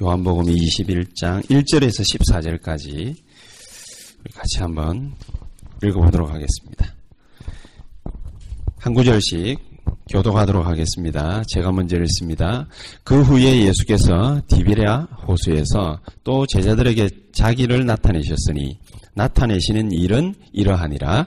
[0.00, 2.04] 요한복음 21장 1절에서
[2.62, 3.16] 14절까지
[4.32, 5.12] 같이 한번
[5.82, 6.94] 읽어보도록 하겠습니다.
[8.78, 9.58] 한 구절씩
[10.08, 11.42] 교독하도록 하겠습니다.
[11.48, 12.68] 제가 먼저 읽습니다.
[13.02, 18.78] 그 후에 예수께서 디비랴 호수에서 또 제자들에게 자기를 나타내셨으니
[19.14, 21.26] 나타내시는 일은 이러하니라.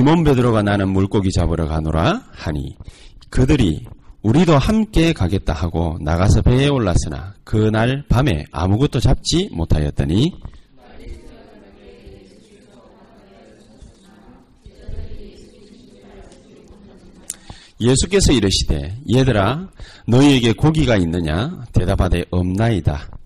[0.00, 2.74] 시몬 베드로가 나는 물고기 잡으러 가노라 하니
[3.28, 3.84] 그들이
[4.22, 10.32] 우리도 함께 가겠다 하고 나가서 배에 올랐으나 그날 밤에 아무것도 잡지 못하였더니
[17.78, 19.68] 예수께서 이르시되 얘들아
[20.06, 21.66] 너희에게 고기가 있느냐?
[21.74, 23.19] 대답하되 없나이다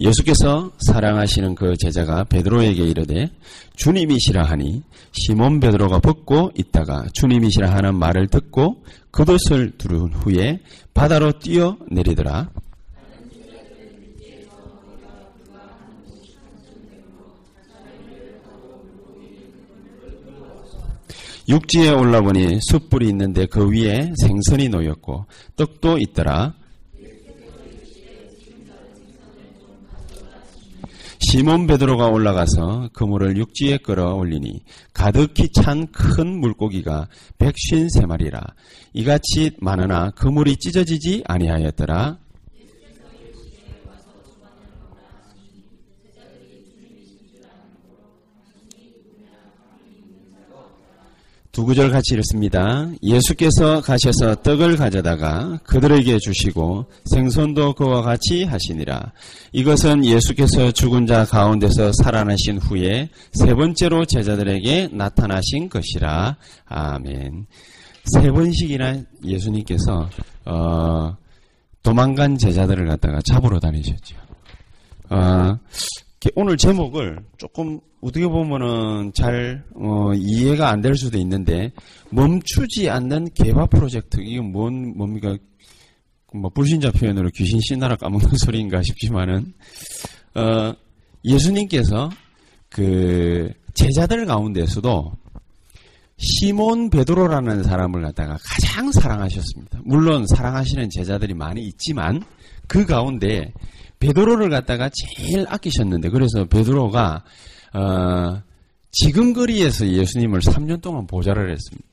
[0.00, 3.30] 예수께서 사랑하시는 그 제자가 베드로에게 이르되
[3.76, 4.82] 주님이시라 하니
[5.12, 10.60] 시몬 베드로가 벗고 있다가 주님이시라 하는 말을 듣고 그것을 두른 후에
[10.92, 12.50] 바다로 뛰어 내리더라.
[21.46, 25.26] 육지에 올라보니 숯불이 있는데 그 위에 생선이 놓였고
[25.56, 26.54] 떡도 있더라.
[31.34, 34.62] 시몬 베드로가 올라가서 그물을 육지에 끌어올리니
[34.92, 37.08] 가득히 찬 큰 물고기가
[37.38, 38.40] 백쉰 세 마리라
[38.92, 42.18] 이같이 많으나 그물이 찢어지지 아니하였더라.
[51.54, 52.90] 두 구절 같이 읽습니다.
[53.00, 59.12] 예수께서 가셔서 떡을 가져다가 그들에게 주시고 생선도 그와 같이 하시니라.
[59.52, 66.36] 이것은 예수께서 죽은 자 가운데서 살아나신 후에 세 번째로 제자들에게 나타나신 것이라.
[66.66, 67.46] 아멘.
[68.06, 70.10] 세 번씩이나 예수님께서
[70.46, 71.16] 어,
[71.84, 74.16] 도망간 제자들을 갖다가 잡으러 다니셨죠.
[75.10, 75.56] 어,
[76.34, 81.72] 오늘 제목을 조금 어떻게 보면은 잘 어, 이해가 안 될 수도 있는데
[82.10, 85.34] 멈추지 않는 개화 프로젝트 이게 뭔 뭡니까
[86.34, 89.54] 뭐 불신자 표현으로 귀신 신나라 까먹는 소리인가 싶지만은
[90.34, 90.74] 어,
[91.24, 92.10] 예수님께서
[92.68, 95.12] 그 제자들 가운데서도
[96.18, 99.80] 시몬 베드로라는 사람을 갖다가 가장 사랑하셨습니다.
[99.84, 102.22] 물론 사랑하시는 제자들이 많이 있지만
[102.68, 103.52] 그 가운데
[104.00, 107.24] 베드로를 갖다가 제일 아끼셨는데 그래서 베드로가
[107.74, 108.42] 어,
[108.90, 111.88] 지금 거리에서 예수님을 3년 동안 보좌를 했습니다.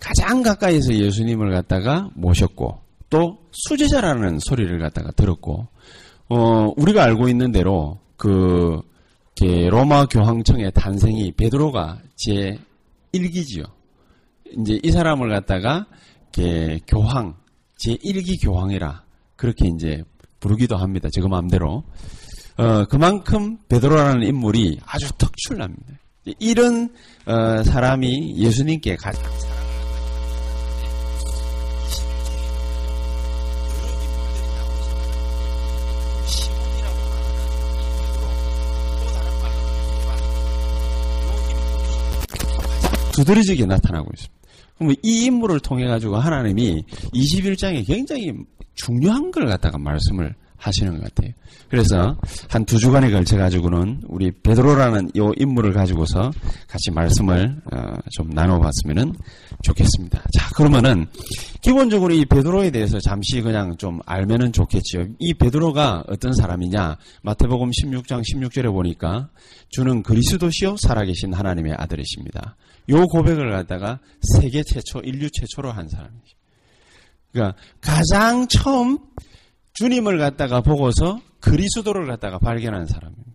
[0.00, 2.80] 가장 가까이서 예수님을 갖다가 모셨고
[3.10, 5.68] 또 수제자라는 소리를 갖다가 들었고
[6.28, 8.80] 어, 우리가 알고 있는 대로 그
[9.70, 12.58] 로마 교황청의 탄생이 베드로가 제
[13.12, 13.64] 1기지요.
[14.58, 15.86] 이제 이 사람을 갖다가
[16.86, 17.34] 교황
[17.76, 19.04] 제 1기 교황이라
[19.36, 20.02] 그렇게 이제
[20.40, 21.08] 부르기도 합니다.
[21.10, 21.84] 지금 마음대로.
[22.58, 25.94] 어, 그만큼 베드로라는 인물이 아주 특출납니다.
[26.38, 26.88] 이런
[27.26, 29.22] 어, 사람이 예수님께 가장
[43.12, 44.36] 두드러지게 나타나고 있습니다.
[44.76, 46.82] 그럼 이 인물을 통해 가지고 하나님이
[47.14, 48.32] 21장에 굉장히
[48.74, 51.32] 중요한 걸 갖다가 말씀을 하시는 것 같아요.
[51.68, 52.16] 그래서
[52.48, 56.32] 한 두 주간에 걸쳐 가지고는 우리 베드로라는 이 인물을 가지고서
[56.68, 59.14] 같이 말씀을 어, 좀 나눠봤으면
[59.62, 60.22] 좋겠습니다.
[60.34, 61.06] 자, 그러면은
[61.62, 65.06] 기본적으로 이 베드로에 대해서 잠시 그냥 좀 알면은 좋겠지요.
[65.20, 66.98] 이 베드로가 어떤 사람이냐?
[67.22, 69.28] 마태복음 16장 16절에 보니까
[69.70, 72.56] 주는 그리스도시요 살아계신 하나님의 아들이십니다.
[72.90, 74.00] 요 고백을 갖다가
[74.34, 76.36] 세계 최초, 인류 최초로 한 사람이죠.
[77.32, 78.98] 그러니까 가장 처음
[79.76, 83.26] 주님을 갖다가 보고서 그리스도를 갖다가 발견한 사람입니다.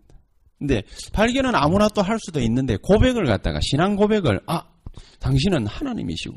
[0.59, 0.83] 근데
[1.13, 4.63] 발견은 아무나 또 할 수도 있는데 고백을 갖다가 신앙 고백을 아
[5.19, 6.35] 당신은 하나님이시고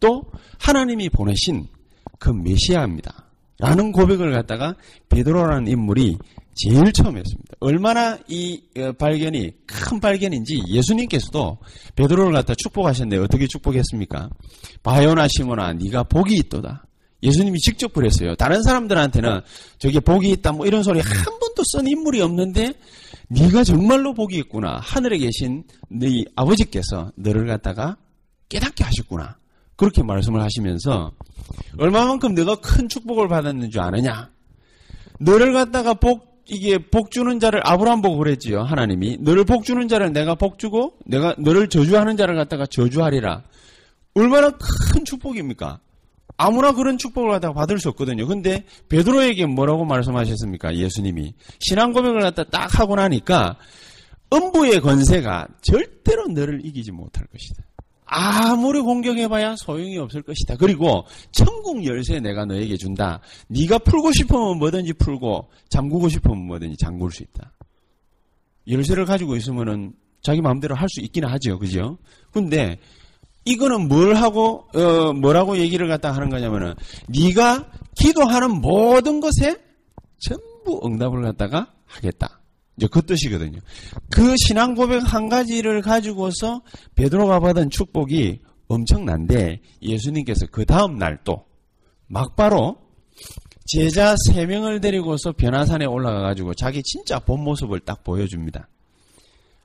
[0.00, 0.22] 또
[0.58, 1.66] 하나님이 보내신
[2.18, 3.24] 그 메시아입니다.
[3.58, 4.74] 라는 고백을 갖다가
[5.08, 6.18] 베드로라는 인물이
[6.54, 7.54] 제일 처음 했습니다.
[7.60, 11.58] 얼마나 이 어, 발견이 큰 발견인지 예수님께서도
[11.96, 14.28] 베드로를 갖다 축복하셨는데 어떻게 축복했습니까?
[14.82, 16.84] 바요나 시모나 네가 복이 있도다.
[17.24, 18.34] 예수님이 직접 그랬어요.
[18.36, 19.40] 다른 사람들한테는
[19.78, 22.74] 저게 복이 있다 뭐 이런 소리 한 번도 쓴 인물이 없는데
[23.28, 24.78] 네가 정말로 복이 있구나.
[24.80, 27.96] 하늘에 계신 네 아버지께서 너를 갖다가
[28.48, 29.38] 깨닫게 하셨구나.
[29.76, 31.12] 그렇게 말씀을 하시면서
[31.78, 34.30] 얼마만큼 너가 큰 축복을 받았는 줄 아느냐?
[35.18, 38.62] 너를 갖다가 복 이게 복 주는 자를 아브라함 보고 그랬지요.
[38.62, 43.42] 하나님이 너를 복 주는 자를 내가 복 주고 내가 너를 저주하는 자를 갖다가 저주하리라.
[44.14, 45.80] 얼마나 큰 축복입니까?
[46.36, 48.26] 아무나 그런 축복을 갖다가 받을 수 없거든요.
[48.26, 50.76] 근데 베드로에게 뭐라고 말씀하셨습니까?
[50.76, 53.56] 예수님이 신앙 고백을 갖다 딱 하고 나니까
[54.32, 57.62] 음부의 권세가 절대로 너를 이기지 못할 것이다.
[58.06, 60.56] 아무리 공격해봐야 소용이 없을 것이다.
[60.56, 63.20] 그리고 천국 열쇠 내가 너에게 준다.
[63.48, 67.52] 네가 풀고 싶으면 뭐든지 풀고 잠그고 싶으면 뭐든지 잠글 수 있다.
[68.68, 71.98] 열쇠를 가지고 있으면은 자기 마음대로 할 수 있기는 하죠, 그죠?
[72.30, 72.78] 근데
[73.44, 76.74] 이거는 뭘 하고 어, 뭐라고 얘기를 갖다 하는 거냐면은
[77.08, 79.56] 네가 기도하는 모든 것에
[80.18, 82.40] 전부 응답을 갖다가 하겠다.
[82.76, 83.60] 이제 그 뜻이거든요.
[84.10, 86.62] 그 신앙 고백 한 가지를 가지고서
[86.94, 91.44] 베드로가 받은 축복이 엄청난데 예수님께서 그 다음 날 또
[92.06, 92.76] 막바로
[93.66, 98.68] 제자 세 명을 데리고서 변화산에 올라가 가지고 자기 진짜 본 모습을 딱 보여줍니다.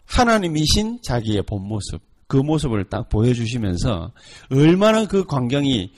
[0.06, 2.02] 하나님이신 자기의 본 모습.
[2.30, 4.12] 그 모습을 딱 보여주시면서
[4.52, 5.92] 얼마나 그 광경이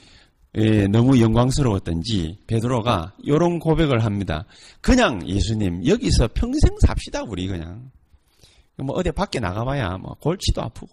[0.54, 4.46] 예, 너무 영광스러웠던지 베드로가 이런 고백을 합니다.
[4.80, 7.90] 그냥 예수님 여기서 평생 삽시다 우리 그냥
[8.76, 10.90] 뭐 어디 밖에 나가봐야 뭐 골치도 아프고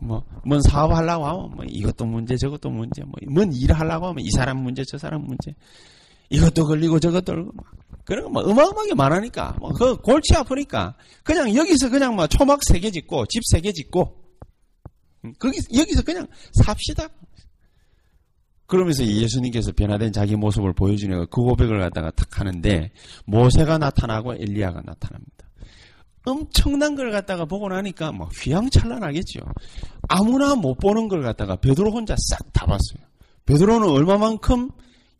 [0.00, 4.24] 뭐, 뭔 사업 하려고 하면, 뭐, 이것도 문제, 저것도 문제, 뭐, 뭔 일을 하려고 하면,
[4.24, 5.54] 이 사람 문제, 저 사람 문제,
[6.30, 7.77] 이것도 걸리고 저것도 걸리고, 막.
[8.08, 12.80] 그런 거, 뭐, 어마어마하게 많으니까, 뭐, 그 골치 아프니까, 그냥 여기서 그냥 뭐, 초막 세
[12.80, 14.16] 개 짓고, 집 세 개 짓고,
[15.26, 16.26] 음, 거기, 여기서 그냥
[16.64, 17.08] 삽시다.
[18.66, 22.90] 그러면서 예수님께서 변화된 자기 모습을 보여주니까 그 고백을 갖다가 탁 하는데,
[23.26, 25.46] 모세가 나타나고 엘리야가 나타납니다.
[26.24, 29.40] 엄청난 걸 갖다가 보고 나니까 뭐 휘황찬란하겠죠.
[30.08, 33.06] 아무나 못 보는 걸 갖다가 베드로 혼자 싹 다 봤어요.
[33.46, 34.70] 베드로는 얼마만큼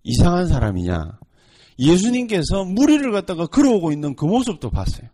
[0.05, 1.19] 이상한 사람이냐.
[1.78, 5.08] 예수님께서 무리를 갖다가 걸어오고 있는 그 모습도 봤어요.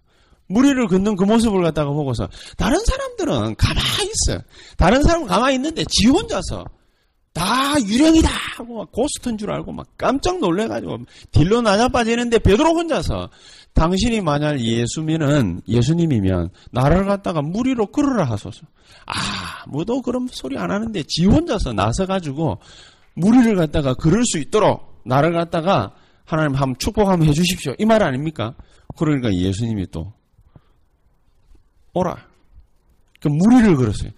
[0.47, 4.43] 무리를 걷는 그 모습을 갖다가 보고서 다른 사람들은 가만히 있어.
[4.77, 6.65] 다른 사람은 가만히 있는데 지 혼자서
[7.33, 10.99] 다 유령이다 하고 막 고스트인 줄 알고 막 깜짝 놀래가지고
[11.33, 13.29] 딜로 나자 빠지는데 베드로 혼자서
[13.73, 18.63] 당신이 만약 예수면은 예수님이면 나를 갖다가 무리로 끌으라 하소서.
[19.07, 22.59] 아, 뭐도 그런 소리 안 하는데 지 혼자서 나서 가지고
[23.15, 25.93] 무리를 갖다가 그럴 수 있도록 나를 갖다가
[26.25, 27.75] 하나님 한번 축복 한번 해주십시오.
[27.79, 28.55] 이 말 아닙니까?
[28.97, 30.13] 그러니까 예수님이 또
[31.93, 32.17] 오라.
[33.21, 34.11] 그 무리를 걸었어요.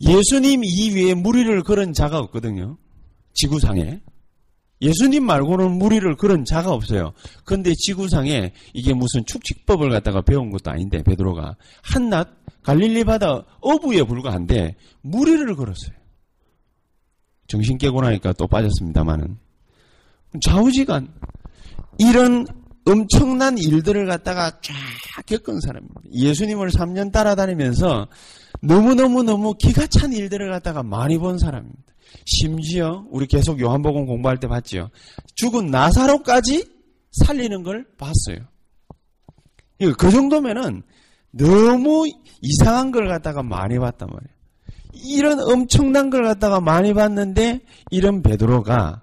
[0.00, 2.76] 예수님 이외에 무리를 걸은 자가 없거든요.
[3.34, 4.00] 지구상에.
[4.82, 7.12] 예수님 말고는 무리를 그런 자가 없어요.
[7.44, 12.28] 근데 지구상에 이게 무슨 축직법을 갖다가 배운 것도 아닌데 베드로가 한낱
[12.62, 15.96] 갈릴리 바다 어부에 불과한데 무리를 걸었어요.
[17.46, 19.38] 정신 깨고 나니까 또 빠졌습니다만은
[20.40, 21.08] 좌우지간
[21.98, 22.46] 이런
[22.86, 24.74] 엄청난 일들을 갖다가 쫙
[25.26, 26.00] 겪은 사람입니다.
[26.12, 28.06] 예수님을 3년 따라다니면서
[28.62, 31.82] 너무너무너무 기가 찬 일들을 갖다가 많이 본 사람입니다.
[32.24, 34.90] 심지어 우리 계속 요한복음 공부할 때 봤죠.
[35.34, 36.64] 죽은 나사로까지
[37.10, 38.46] 살리는 걸 봤어요.
[39.98, 40.82] 그 정도면은
[41.32, 42.06] 너무
[42.40, 44.36] 이상한 걸 갖다가 많이 봤단 말이에요.
[45.04, 49.02] 이런 엄청난 걸 갖다가 많이 봤는데 이런 베드로가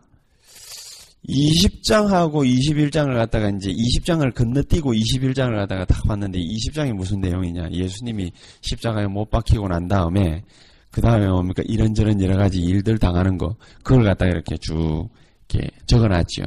[1.29, 7.71] 20장하고 21장을 갖다가 이제 20장을 건너뛰고 21장을 갖다가 딱 봤는데 20장이 무슨 내용이냐.
[7.71, 10.43] 예수님이 십자가에 못 박히고 난 다음에
[10.91, 11.63] 그 다음에 뭡니까?
[11.65, 15.09] 이런저런 여러 가지 일들 당하는 거, 그걸 갖다가 이렇게 쭉,
[15.49, 16.43] 이렇게 적어 놨죠.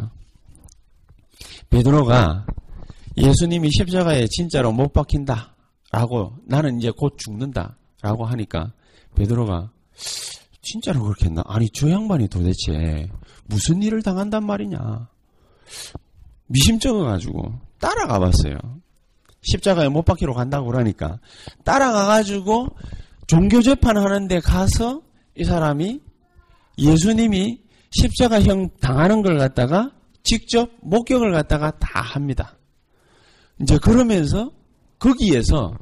[1.69, 2.47] 베드로가
[3.17, 5.57] 예수님이 십자가에 진짜로 못 박힌다.
[5.91, 7.77] 라고 나는 이제 곧 죽는다.
[8.03, 8.73] 라고 하니까
[9.17, 9.73] 베드로가
[10.63, 11.43] 진짜로 그렇게 했나?
[11.47, 13.09] 아니 저 양반이 도대체
[13.49, 15.09] 무슨 일을 당한단 말이냐.
[16.47, 18.57] 미심쩍어 가지고 따라가 봤어요.
[19.43, 21.19] 십자가에 못 박히러 간다고 그러니까
[21.65, 22.69] 따라가 가지고
[23.27, 25.03] 종교 재판 하는데 가서
[25.37, 26.01] 이 사람이
[26.79, 27.61] 예수님이
[27.91, 32.57] 십자가형 당하는 걸 갖다가 직접 목격을 갖다가 다 합니다.
[33.61, 34.51] 이제 그러면서
[34.99, 35.75] 거기에서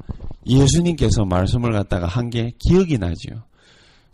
[0.46, 3.44] 예수님께서 말씀을 갖다가 한 게 기억이 나죠.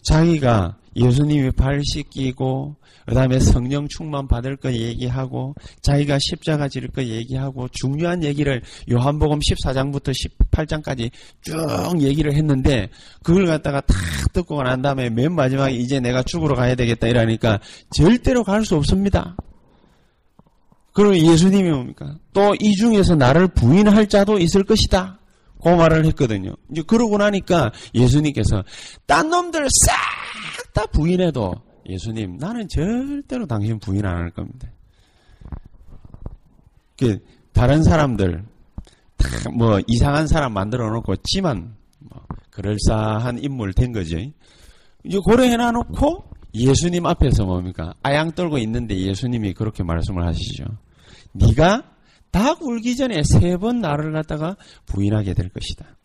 [0.02, 7.68] 자기가 예수님이 발 씻기고 그다음에 성령 충만 받을 거 얘기하고 자기가 십자가 지를 거 얘기하고
[7.73, 10.12] 중요한 얘기를 요한복음 14장부터
[10.50, 11.11] 18장까지
[11.42, 11.56] 쭉
[12.00, 12.88] 얘기를 했는데
[13.23, 13.97] 그걸 갖다가 탁
[14.32, 17.61] 듣고 난 다음에 맨 마지막에 이제 내가 죽으러 가야 되겠다 이러니까
[17.97, 19.37] 절대로 갈 수 없습니다.
[20.92, 22.16] 그럼 예수님이 뭡니까?
[22.32, 25.18] 또 이 중에서 나를 부인할 자도 있을 것이다.
[25.62, 26.54] 그 말을 했거든요.
[26.70, 28.64] 이제 그러고 나니까 예수님께서
[29.06, 29.94] 딴 놈들 싹
[30.73, 31.55] 다 부인해도
[31.89, 34.69] 예수님 나는 절대로 당신 부인 안 할 겁니다.
[36.99, 37.19] 그
[37.53, 38.45] 다른 사람들
[39.57, 44.19] 뭐 이상한 사람 만들어 놓고 지만 뭐 그럴싸한 인물 된 거죠.
[45.05, 46.25] 이제 고래 해놔 놓고
[46.55, 47.95] 예수님 앞에서 뭡니까?
[48.03, 50.65] 아양 떨고 있는데 예수님이 그렇게 말씀을 하시죠.
[51.33, 51.85] 네가
[52.31, 55.97] 닭 울기 전에 세 번 나를 갖다가 부인하게 될 것이다.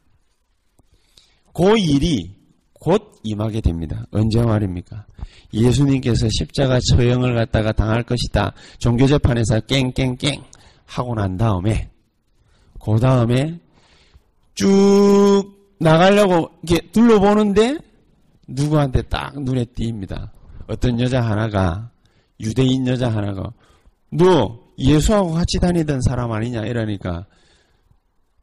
[1.53, 2.36] 그 일이
[2.85, 4.05] 곧 임하게 됩니다.
[4.11, 5.07] 언제 말입니까?
[5.51, 8.53] 예수님께서 십자가 처형을 갖다가 당할 것이다.
[8.77, 10.43] 종교재판에서 깽깽깽
[10.85, 11.89] 하고 난 다음에
[12.79, 13.59] 그 다음에
[14.53, 15.45] 쭉
[15.79, 17.79] 나가려고 이렇게 둘러보는데
[18.47, 20.29] 누구한테 딱 눈에 띕니다.
[20.67, 21.89] 어떤 여자 하나가
[22.39, 23.51] 유대인 여자 하나가
[24.11, 27.25] 너 예수하고 같이 다니던 사람 아니냐 이러니까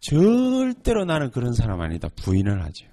[0.00, 2.91] 절대로 나는 그런 사람 아니다 부인을 하죠.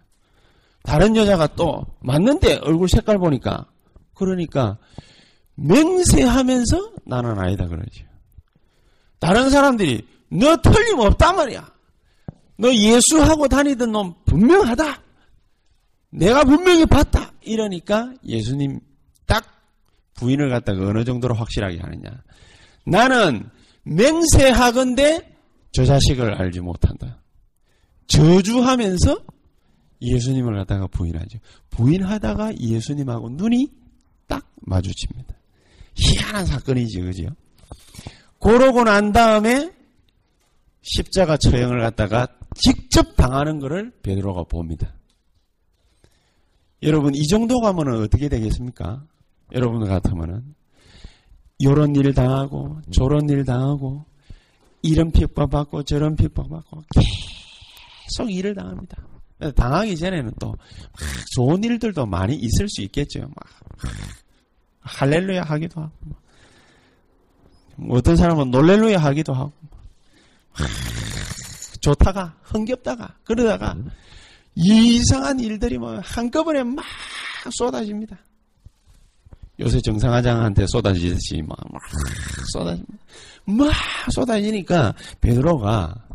[0.83, 3.65] 다른 여자가 또 맞는데 얼굴 색깔 보니까
[4.13, 4.77] 그러니까
[5.55, 8.05] 맹세하면서 나는 아니다 그러죠.
[9.19, 11.69] 다른 사람들이 너 틀림없단 말이야.
[12.57, 15.01] 너 예수하고 다니던 놈 분명하다.
[16.12, 17.31] 내가 분명히 봤다.
[17.41, 18.79] 이러니까 예수님
[19.25, 19.45] 딱
[20.15, 22.09] 부인을 갖다가 어느 정도로 확실하게 하느냐.
[22.86, 23.50] 나는
[23.83, 25.36] 맹세하건대
[25.71, 27.21] 저 자식을 알지 못한다.
[28.07, 29.17] 저주하면서
[30.01, 31.39] 예수님을 갖다가 부인하죠.
[31.71, 33.67] 부인하다가 예수님하고 눈이
[34.27, 35.35] 딱 마주칩니다.
[35.95, 37.27] 희한한 사건이지, 그죠?
[38.39, 39.71] 그러고 난 다음에
[40.81, 44.93] 십자가 처형을 갖다가 직접 당하는 것을 베드로가 봅니다.
[46.83, 49.05] 여러분 이 정도 가면은 어떻게 되겠습니까?
[49.53, 50.55] 여러분 같으면은
[51.61, 54.05] 요런 일 당하고 저런 일 당하고
[54.81, 58.97] 이런 핍박받고 저런 핍박받고 계속 일을 당합니다.
[59.55, 60.55] 당하기 전에는 또
[61.36, 63.22] 좋은 일들도 많이 있을 수 있겠죠.
[63.22, 63.36] 막
[64.81, 65.91] 할렐루야 하기도 하고
[67.75, 69.53] 뭐 어떤 사람은 놀렐루야 하기도 하고
[71.79, 73.75] 좋다가 흥겹다가 그러다가
[74.55, 76.84] 이상한 일들이 뭐 한꺼번에 막
[77.51, 78.17] 쏟아집니다.
[79.60, 81.81] 요새 정상화장한테 쏟아지듯이 막, 막
[82.53, 82.93] 쏟아집니다.
[83.46, 83.74] 막
[84.12, 86.08] 쏟아지니까 베드로가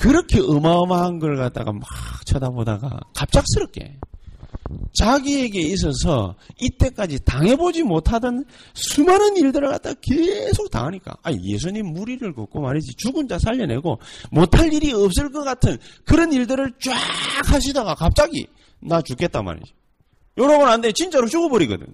[0.00, 1.82] 그렇게 어마어마한 걸 갖다가 막
[2.26, 3.98] 쳐다보다가 갑작스럽게
[4.94, 12.94] 자기에게 있어서 이때까지 당해보지 못하던 수많은 일들을 갖다 계속 당하니까 아 예수님 무리를 걷고 말이지
[12.96, 13.98] 죽은 자 살려내고
[14.30, 16.94] 못할 일이 없을 것 같은 그런 일들을 쫙
[17.52, 18.46] 하시다가 갑자기
[18.80, 19.72] 나 죽겠다 말이지.
[20.36, 21.86] 이러고는 안돼 진짜로 죽어버리거든.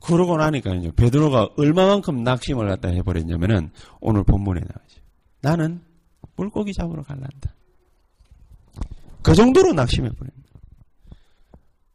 [0.00, 3.70] 그러고 나니까 이제 베드로가 얼마만큼 낙심을 갖다 해버렸냐면은
[4.00, 5.00] 오늘 본문에 나오죠
[5.40, 5.80] 나는
[6.36, 7.54] 물고기 잡으러 갈란다
[9.22, 10.44] 그 정도로 낙심해 버립니다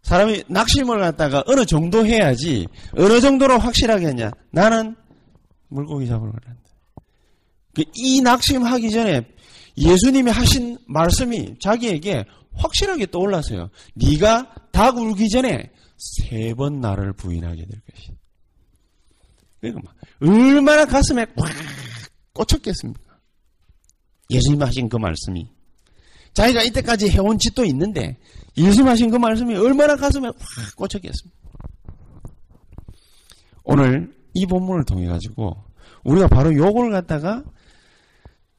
[0.01, 2.67] 사람이 낙심을 갖다가 어느 정도 해야지
[2.97, 4.31] 어느 정도로 확실하게 했냐.
[4.49, 4.95] 나는
[5.67, 6.61] 물고기 잡으러 가란다.
[7.75, 9.27] 그이 낙심하기 전에
[9.77, 13.69] 예수님이 하신 말씀이 자기에게 확실하게 떠올랐어요.
[13.93, 18.09] 네가 닭 울기 전에 세 번 나를 부인하게 될 것이.
[19.61, 21.49] 그러니까 얼마나 가슴에 꽉
[22.33, 23.08] 꽂혔겠습니까?
[24.29, 25.47] 예수님 하신 그 말씀이
[26.33, 28.17] 자기가 이때까지 해온 짓도 있는데
[28.57, 31.39] 예수하신 그 말씀이 얼마나 가슴에 확 꽂혔겠습니까?
[33.63, 35.63] 오늘 이 본문을 통해 가지고
[36.03, 37.43] 우리가 바로 요걸 갖다가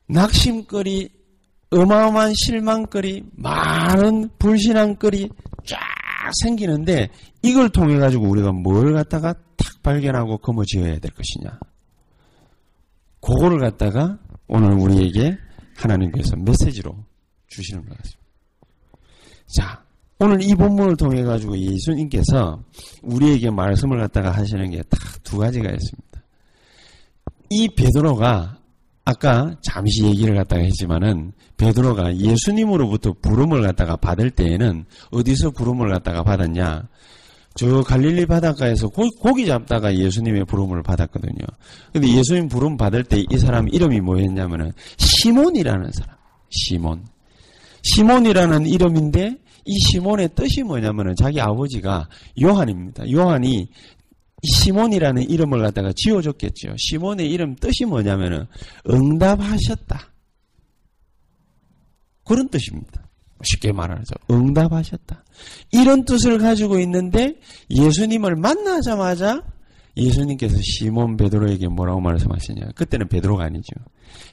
[0.09, 1.11] 낙심거리,
[1.71, 5.31] 어마어마한 실망거리, 많은 불신앙거리
[5.67, 5.79] 쫙
[6.43, 7.11] 생기는데
[7.43, 11.59] 이걸 통해 가지고 우리가 뭘 갖다가 탁 발견하고 거머쥐어야 될 것이냐.
[13.21, 15.39] 그 그거를 갖다가 오늘 우리에게
[15.83, 16.95] 하나님께서 메시지로
[17.49, 18.21] 주시는 것 같습니다.
[19.47, 19.83] 자,
[20.19, 22.63] 오늘 이 본문을 통해 가지고 예수님께서
[23.03, 26.23] 우리에게 말씀을 갖다가 하시는 게 딱 두 가지가 있습니다.
[27.51, 28.59] 이 베드로가
[29.05, 36.89] 아까 잠시 얘기를 갖다가 했지만은 베드로가 예수님으로부터 부름을 갖다가 받을 때에는 어디서 부름을 갖다가 받았냐?
[37.61, 41.45] 저 갈릴리 바닷가에서 고, 기 잡다가 예수님의 부름을 받았거든요.
[41.93, 46.17] 근데 예수님 부름 받을 때 이 사람 이름이 뭐였냐면은 시몬이라는 사람.
[46.49, 47.05] 시몬.
[47.83, 49.37] 시몬이라는 이름인데
[49.67, 52.09] 이 시몬의 뜻이 뭐냐면은 자기 아버지가
[52.41, 53.11] 요한입니다.
[53.11, 53.69] 요한이
[54.43, 56.77] 시몬이라는 이름을 갖다가 지어줬겠죠.
[56.79, 58.47] 시몬의 이름 뜻이 뭐냐면은
[58.89, 60.01] 응답하셨다.
[62.25, 63.10] 그런 뜻입니다.
[63.45, 64.15] 쉽게 말하죠.
[64.31, 65.25] 응답하셨다.
[65.73, 67.35] 이런 뜻을 가지고 있는데
[67.71, 69.43] 예수님을 만나자마자
[69.97, 72.69] 예수님께서 시몬 베드로에게 뭐라고 말씀하시냐.
[72.75, 73.73] 그때는 베드로가 아니죠.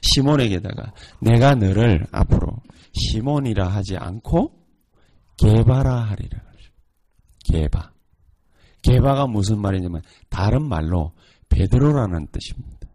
[0.02, 2.46] 시몬에게다가 내가 너를 앞으로
[2.92, 4.52] 시몬이라 하지 않고
[5.36, 6.48] 개바라 하리라.
[7.48, 7.92] 개바.
[8.82, 11.12] 개바가 무슨 말이냐면 다른 말로
[11.48, 12.88] 베드로라는 뜻입니다.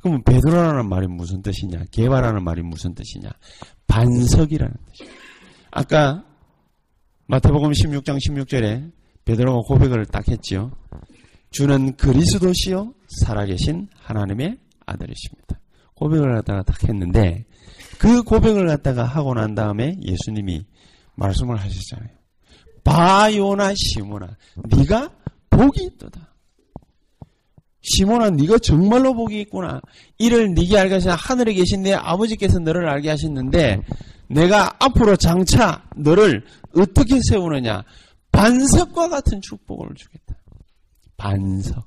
[0.00, 1.84] 그러면 베드로라는 말이 무슨 뜻이냐?
[1.90, 3.30] 개바라는 말이 무슨 뜻이냐?
[3.86, 5.19] 반석이라는 뜻입니다.
[5.70, 6.24] 아까
[7.26, 8.90] 마태복음 16장 16절에
[9.24, 10.72] 베드로가 고백을 딱 했지요.
[11.50, 15.60] 주는 그리스도시요 살아계신 하나님의 아들이십니다.
[15.94, 17.44] 고백을 갖다가 딱 했는데
[17.98, 20.66] 그 고백을 갖다가 하고 난 다음에 예수님이
[21.14, 22.10] 말씀을 하셨잖아요.
[22.82, 24.36] 바요나 시모나
[24.76, 25.10] 네가
[25.50, 26.34] 복이 있도다.
[27.82, 29.80] 시몬아 네가 정말로 복이 있구나.
[30.18, 33.80] 이를 네게 알게 하신 하늘에 계신 내 아버지께서 너를 알게 하셨는데
[34.30, 36.44] 내가 앞으로 장차 너를
[36.76, 37.82] 어떻게 세우느냐?
[38.30, 40.36] 반석과 같은 축복을 주겠다.
[41.16, 41.84] 반석.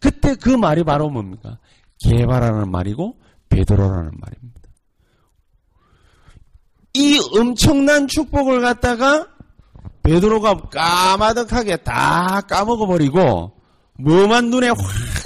[0.00, 1.58] 그때 그 말이 바로 뭡니까?
[2.00, 4.60] 개바라는 말이고 베드로라는 말입니다.
[6.94, 9.28] 이 엄청난 축복을 갖다가
[10.02, 13.60] 베드로가 까마득하게 다 까먹어 버리고
[13.98, 14.78] 뭐만 눈에 확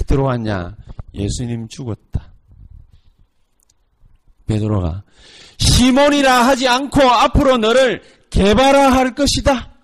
[0.05, 0.75] 들어왔냐?
[1.13, 2.33] 예수님 죽었다.
[4.45, 5.03] 베드로가
[5.61, 9.75] 시몬이라 하지 않고 앞으로 너를 개발화할 것이다.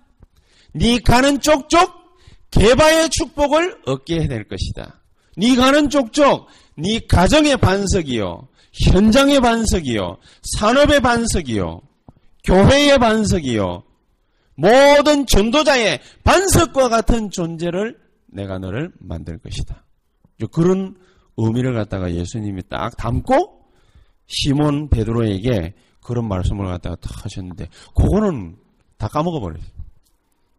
[0.74, 1.92] 네 가는 쪽쪽
[2.50, 5.00] 개바의 축복을 얻게 될 것이다.
[5.36, 10.18] 네 가는 쪽쪽 네 가정의 반석이요, 현장의 반석이요,
[10.56, 11.80] 산업의 반석이요,
[12.44, 13.84] 교회의 반석이요,
[14.56, 19.84] 모든 전도자의 반석과 같은 존재를 내가 너를 만들 것이다.
[20.52, 20.96] 그런
[21.36, 23.57] 의미를 갖다가 예수님이 딱 담고
[24.28, 28.56] 시몬 베드로에게 그런 말씀을 갖다가 딱 하셨는데 그거는
[28.96, 29.68] 다 까먹어 버렸어요.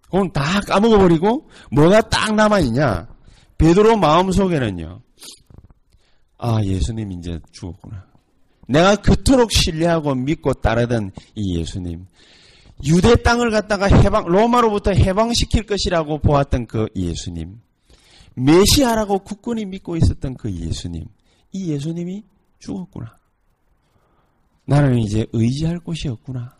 [0.06, 3.08] 그건 다 까먹어 버리고 뭐가 딱 남아 있냐.
[3.58, 5.02] 베드로 마음속에는요.
[6.38, 8.06] 아 예수님 이제 죽었구나.
[8.68, 12.06] 내가 그토록 신뢰하고 믿고 따르던 이 예수님.
[12.86, 17.60] 유대 땅을 갖다가 해방, 로마로부터 해방시킬 것이라고 보았던 그 예수님.
[18.36, 21.04] 메시아라고 국군이 믿고 있었던 그 예수님.
[21.52, 22.24] 이 예수님이
[22.60, 23.19] 죽었구나.
[24.70, 26.56] 나는 이제 의지할 곳이 없구나.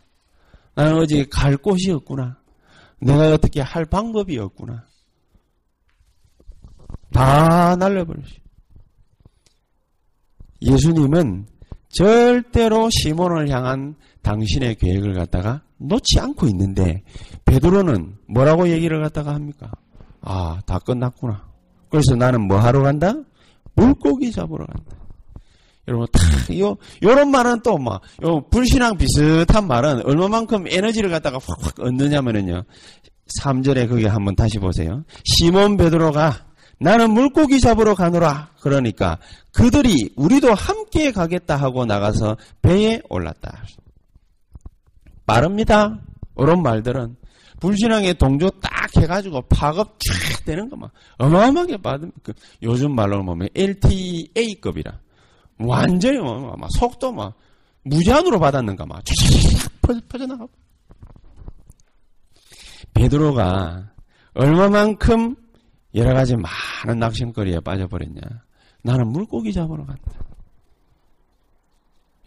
[0.74, 2.38] 나는 어디 갈 곳이 없구나.
[2.98, 4.84] 내가 어떻게 할 방법이 없구나.
[7.12, 8.34] 다 날려버렸어.
[10.60, 11.46] 예수님은
[11.88, 17.04] 절대로 시몬을 향한 당신의 계획을 갖다가 놓지 않고 있는데
[17.44, 19.70] 베드로는 뭐라고 얘기를 갖다가 합니까?
[20.20, 21.48] 아, 다 끝났구나.
[21.88, 23.14] 그래서 나는 뭐 하러 간다?
[23.74, 24.99] 물고기 잡으러 간다.
[25.88, 31.80] 여러분, 탁, 요, 요런 말은 또 뭐, 요, 불신앙 비슷한 말은 얼마만큼 에너지를 갖다가 확확
[31.80, 32.62] 얻느냐면은요.
[33.40, 35.04] 3절에 그게 한번 다시 보세요.
[35.24, 36.46] 시몬 베드로가
[36.78, 38.50] 나는 물고기 잡으러 가노라.
[38.60, 39.18] 그러니까
[39.52, 43.64] 그들이 우리도 함께 가겠다 하고 나가서 배에 올랐다.
[45.26, 46.00] 빠릅니다.
[46.38, 47.16] 이런 말들은
[47.60, 54.98] 불신앙의 동조 딱 해가지고 파급 쫙 되는 거막 어마어마하게 받은 그 요즘 말로 보면 LTA급이라
[55.60, 57.34] 완전히 뭐, 막 속도 막
[57.84, 59.02] 무제한으로 받았는가 막.
[59.04, 60.50] 쫙 퍼져나가고
[62.94, 63.90] 베드로가
[64.34, 65.36] 얼마만큼
[65.94, 68.20] 여러 가지 많은 낚심거리에 빠져버렸냐.
[68.82, 70.12] 나는 물고기 잡으러 간다.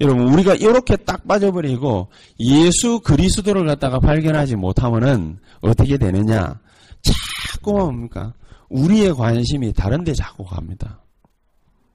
[0.02, 6.60] 여러분 우리가 이렇게 딱 빠져버리고 예수 그리스도를 갖다가 발견하지 못하면은 어떻게 되느냐?
[7.02, 8.34] 자꾸 뭡니까?
[8.70, 11.03] 우리의 관심이 다른 데 자꾸 갑니다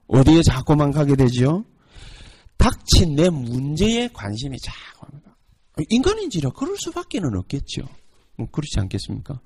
[0.09, 1.65] 어디에 자꾸만 가게 되지요?
[2.57, 5.37] 닥친 내 문제에 관심이 자꾸 합니다.
[5.89, 7.83] 인간인지라 그럴 수밖에 는 없겠죠.
[8.37, 9.41] 뭐 그렇지 않겠습니까?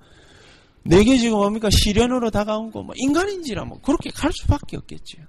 [0.85, 1.69] 내게 지금 뭡니까?
[1.71, 5.23] 시련으로 다가온 거, 뭐, 인간인지라 뭐, 그렇게 갈 수밖에 없겠죠.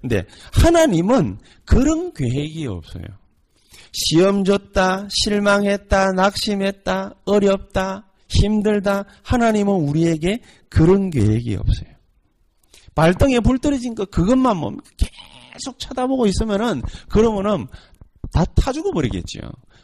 [0.00, 3.04] 근데 하나님은 그런 계획이 없어요.
[3.92, 9.04] 시험 줬다, 실망했다, 낙심했다, 어렵다, 힘들다.
[9.22, 11.97] 하나님은 우리에게 그런 계획이 없어요.
[12.98, 14.76] 발등에 불 떨어진 거 그것만 뭐
[15.52, 17.68] 계속 쳐다보고 있으면은 그러면은
[18.32, 19.38] 다 타 죽어 버리겠죠.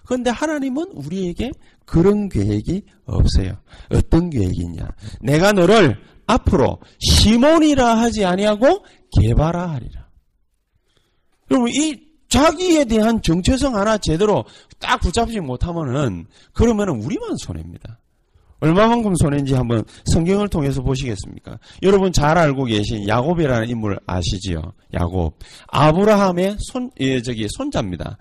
[0.05, 1.53] 그런데 하나님은 우리에게
[1.87, 3.57] 그런 계획이 없어요.
[3.91, 4.89] 어떤 계획이냐?
[5.21, 5.97] 내가 너를
[6.27, 8.85] 앞으로 시몬이라 하지 아니하고
[9.21, 10.09] 개발하리라.
[11.53, 11.97] 여러분 이
[12.29, 14.45] 자기에 대한 정체성 하나 제대로
[14.81, 18.01] 딱 붙잡지 못하면은 그러면은 우리만 손해입니다.
[18.61, 21.59] 얼마만큼 손해인지 한번 성경을 통해서 보시겠습니까?
[21.83, 24.73] 여러분 잘 알고 계신 야곱이라는 인물 아시지요?
[24.95, 25.39] 야곱.
[25.69, 28.17] 아브라함의 손, 예, 저기 손자입니다.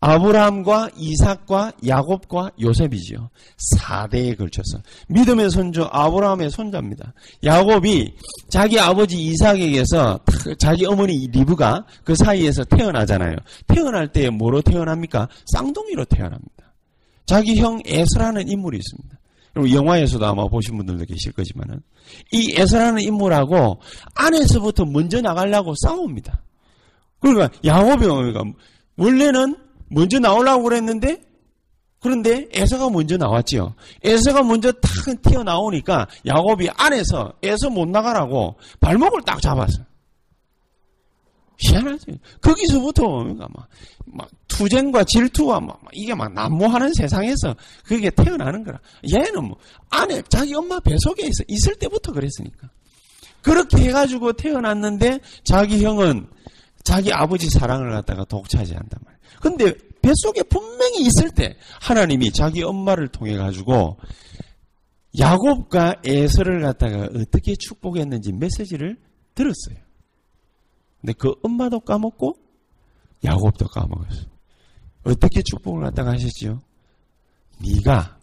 [0.00, 3.30] 아브라함과 이삭과 야곱과 요셉이지요.
[3.78, 4.80] 4대에 걸쳐서.
[5.08, 7.14] 믿음의 손주 아브라함의 손자입니다.
[7.42, 8.14] 야곱이
[8.48, 10.20] 자기 아버지 이삭에게서
[10.58, 13.36] 자기 어머니 리브가 그 사이에서 태어나잖아요.
[13.66, 15.28] 태어날 때 뭐로 태어납니까?
[15.46, 16.74] 쌍둥이로 태어납니다.
[17.26, 19.18] 자기 형 에스라는 인물이 있습니다.
[19.54, 21.80] 그리고 영화에서도 아마 보신 분들도 계실 거지만은
[22.32, 23.80] 이 에스라는 인물하고
[24.14, 26.42] 안에서부터 먼저 나가려고 싸웁니다.
[27.20, 28.42] 그러니까 야곱이 그러니까
[28.96, 29.56] 원래는
[29.88, 31.22] 먼저 나오려고 그랬는데
[32.00, 33.74] 그런데 에서가 먼저 나왔지요.
[34.04, 34.90] 에서가 먼저 탁
[35.22, 39.82] 튀어나오니까 야곱이 안에서 에서 못 나가라고 발목을 딱 잡았어.
[41.58, 42.18] 희한하지.
[42.40, 43.68] 거기서부터 그러니까 막,
[44.06, 48.78] 막 투쟁과 질투와 막, 이게 막 난무하는 세상에서 그게 태어나는 거라.
[49.12, 49.56] 얘는 뭐
[49.90, 52.70] 안에 자기 엄마 뱃속에 있어 있을 때부터 그랬으니까.
[53.42, 56.26] 그렇게 해가지고 태어났는데 자기 형은
[56.84, 59.18] 자기 아버지 사랑을 갖다가 독차지한단 말이야.
[59.40, 63.98] 근데 뱃속에 분명히 있을 때 하나님이 자기 엄마를 통해 가지고
[65.18, 68.96] 야곱과 에서를 갖다가 어떻게 축복했는지 메시지를
[69.34, 69.87] 들었어요.
[71.00, 72.36] 근데 그 엄마도 까먹고
[73.24, 74.26] 야곱도 까먹었어.
[75.04, 76.60] 어떻게 축복을 갖다가 하셨지요?
[77.60, 78.18] 네가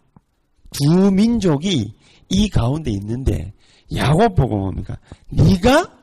[0.70, 1.94] 두 민족이
[2.28, 3.52] 이 가운데 있는데
[3.94, 4.98] 야곱 보고 뭡니까?
[5.30, 5.96] 네가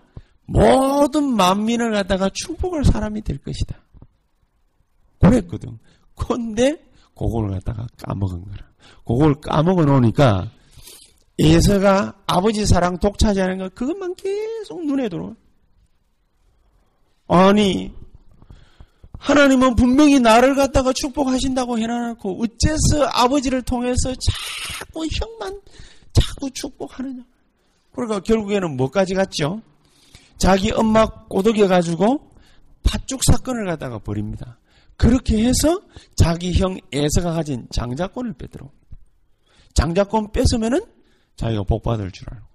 [0.46, 3.78] 모든 만민을 갖다가 축복할 사람이 될 것이다.
[5.22, 5.80] 그랬거든.
[6.16, 6.84] 근데
[7.16, 8.58] 그걸 갖다가 까먹은 거라.
[9.06, 10.52] 그걸 까먹어 놓으니까
[11.40, 15.34] 예서가 아버지 사랑 독차지하는 거 그것만 계속 눈에 들어와.
[17.34, 17.92] 아니
[19.18, 25.60] 하나님은 분명히 나를 갖다가 축복하신다고 해놔놓고 어째서 아버지를 통해서 자꾸 형만
[26.14, 27.24] 자꾸 축복하느냐.
[27.92, 29.64] 그러니까 결국에는 뭐까지 갔죠?
[30.38, 32.30] 자기 엄마 꼬드겨 가지고
[32.84, 34.60] 팥죽 사건을 갖다가 버립니다.
[34.96, 35.82] 그렇게 해서
[36.16, 38.70] 자기 형 에서가 가진 장자권을 빼들어.
[39.74, 40.82] 장자권 뺏으면은
[41.36, 42.46] 자기가 복 받을 줄 알고.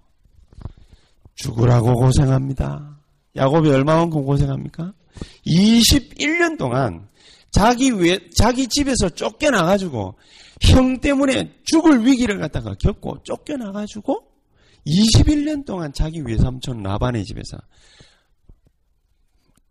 [1.35, 2.98] 죽으라고 고생합니다.
[3.35, 4.93] 야곱이 얼마만큼 고생합니까?
[5.45, 7.07] 21년 동안
[7.51, 10.15] 자기 왜, 자기 집에서 쫓겨나가지고
[10.61, 14.23] 형 때문에 죽을 위기를 갖다가 겪고 쫓겨나가지고
[14.85, 17.57] 21년 동안 자기 외삼촌 라반의 집에서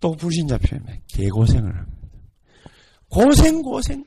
[0.00, 1.98] 또 불신자 표현에 개고생을 합니다.
[3.08, 4.04] 고생 고생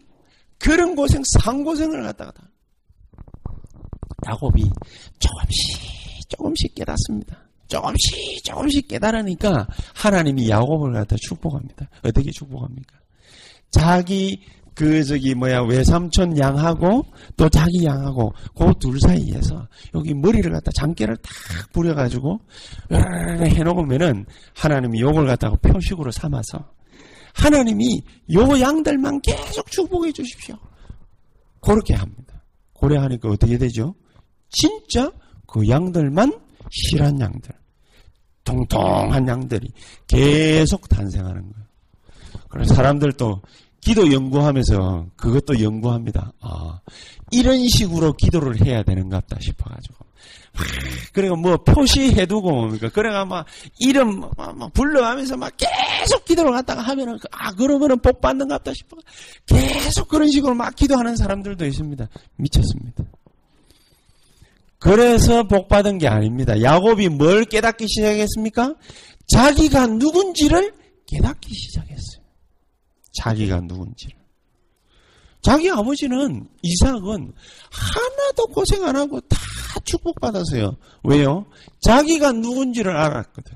[0.57, 2.49] 그런 고생 상고생을 갖다가 다
[4.27, 4.63] 야곱이
[5.19, 7.50] 조금씩 조금씩 깨닫습니다.
[7.71, 11.89] 조금씩 조금씩 깨달으니까 하나님이 야곱을 갖다 축복합니다.
[12.03, 12.97] 어떻게 축복합니까?
[13.71, 14.41] 자기
[14.73, 17.05] 그 저기 뭐야 외삼촌 양하고
[17.38, 21.31] 또 자기 양하고 그 둘 사이에서 여기 머리를 갖다 장깨를 탁
[21.71, 22.39] 부려가지고
[22.91, 26.71] 해놓으면은 하나님이 요걸 갖다가 표식으로 삼아서
[27.34, 28.01] 하나님이
[28.34, 30.55] 요 양들만 계속 축복해 주십시오.
[31.62, 32.43] 그렇게 합니다.
[32.73, 33.93] 고려하니까 어떻게 되죠?
[34.49, 35.12] 진짜
[35.47, 36.34] 그 양들만
[36.71, 37.51] 실한 양들,
[38.43, 39.69] 통통한 양들이
[40.08, 41.65] 계속 탄생하는 거예요.
[42.49, 43.41] 그래서 사람들도
[43.82, 46.34] 기도 연구하면서 그것도 연구합니다.
[46.39, 46.80] 아,
[47.32, 49.95] 이런 식으로 기도를 해야 되는갑다 싶어가지고.
[51.13, 52.89] 그래가 뭐 표시해두고 뭡니까?
[52.89, 53.45] 그래가 막
[53.80, 58.97] 이름 막 불러가면서 막 계속 기도를 갖다가 하면은 아 그러면은 복 받는갑다 싶어.
[59.45, 62.08] 계속 그런 식으로 막 기도하는 사람들도 있습니다.
[62.36, 63.04] 미쳤습니다.
[64.82, 66.60] 그래서 복 받은 게 아닙니다.
[66.60, 68.74] 야곱이 뭘 깨닫기 시작했습니까?
[69.32, 70.74] 자기가 누군지를
[71.06, 72.24] 깨닫기 시작했어요.
[73.13, 74.17] 자기가 누군지를.
[75.44, 77.32] 자기 아버지는 이삭은
[77.72, 79.38] 하나도 고생 안 하고 다
[79.84, 80.76] 축복받았어요.
[81.04, 81.46] 왜요?
[81.82, 83.56] 자기가 누군지를 알았거든.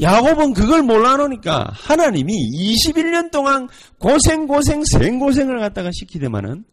[0.00, 6.64] 야곱은 그걸 몰라놓으니까 하나님이 21년 동안 고생 고생 생고생을 갖다가 시키더만은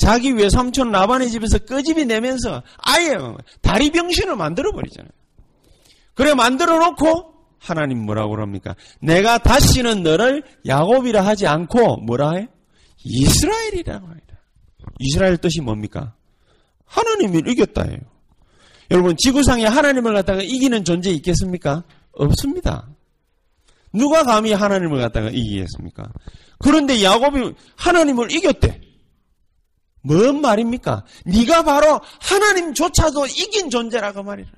[0.00, 3.18] 자기 외삼촌 라반의 집에서 꺼집이 내면서 아예
[3.60, 5.10] 다리 병신을 만들어 버리잖아요.
[6.14, 8.74] 그래 만들어 놓고 하나님 뭐라고 그럽니까?
[9.02, 12.48] 내가 다시는 너를 야곱이라 하지 않고 뭐라 해?
[13.04, 14.40] 이스라엘이라고 합니다.
[14.98, 16.14] 이스라엘 뜻이 뭡니까?
[16.86, 17.98] 하나님을 이겼다예요.
[18.90, 21.84] 여러분 지구상에 하나님을 갖다가 이기는 존재 있겠습니까?
[22.12, 22.88] 없습니다.
[23.92, 26.04] 누가 감히 하나님을 갖다가 이기겠습니까?
[26.58, 28.89] 그런데 야곱이 하나님을 이겼대.
[30.02, 31.04] 뭔 말입니까?
[31.26, 34.48] 네가 바로 하나님조차도 이긴 존재라고 말이라.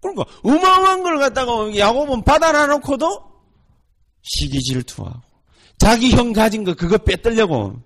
[0.00, 3.22] 그러니까 어마어마한 걸 갖다가 야곱은 받아놔 놓고도
[4.22, 5.20] 시기 질투하고
[5.78, 7.80] 자기 형 가진 거 그거 빼들려고